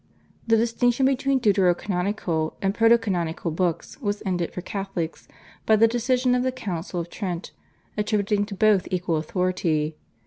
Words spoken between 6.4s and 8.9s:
the Council of Trent attributing to both